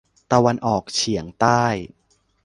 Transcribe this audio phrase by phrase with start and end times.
[0.31, 1.63] ตะวันออกเฉียงใต้